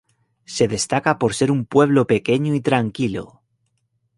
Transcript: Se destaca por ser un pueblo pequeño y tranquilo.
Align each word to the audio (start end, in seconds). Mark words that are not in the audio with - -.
Se 0.55 0.67
destaca 0.67 1.19
por 1.19 1.35
ser 1.35 1.51
un 1.51 1.63
pueblo 1.67 2.07
pequeño 2.07 2.55
y 2.55 2.61
tranquilo. 2.61 3.43